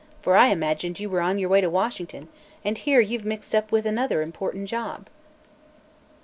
[0.23, 2.27] For I imagined you were on your way to Washington,
[2.65, 5.05] and here you've mixed up with another important job!"